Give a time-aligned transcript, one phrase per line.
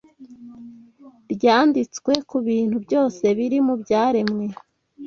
[1.33, 4.45] ryanditswe ku bintu byose biri mu byaremwe